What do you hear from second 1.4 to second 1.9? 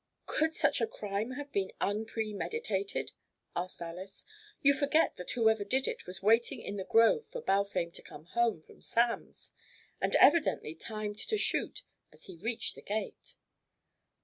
been